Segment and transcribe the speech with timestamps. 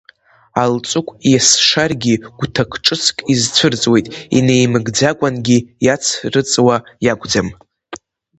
[0.61, 7.47] Алҵыкә ес-шаргьы гәҭак ҿыцк изцәырҵуеит, инеимгӡакәангьы иацрыҵуа иакәӡам.